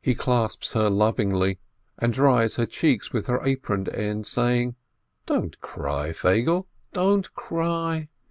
He 0.00 0.14
clasps 0.14 0.72
her 0.72 0.88
lovingly, 0.88 1.58
and 1.98 2.14
dries 2.14 2.56
her 2.56 2.64
cheeks 2.64 3.12
with 3.12 3.26
her 3.26 3.44
apron 3.44 3.90
end, 3.90 4.26
saying: 4.26 4.76
"Don't 5.26 5.60
cry, 5.60 6.14
Feigele, 6.14 6.66
don't 6.94 7.30
cry. 7.34 8.08